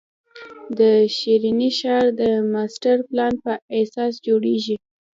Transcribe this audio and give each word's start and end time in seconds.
د 0.77 0.79
ښرنې 1.15 1.69
ښار 1.79 2.05
د 2.21 2.21
ماسټر 2.53 2.97
پلان 3.09 3.33
په 3.43 3.53
اساس 3.81 4.13
جوړېږي. 4.27 4.75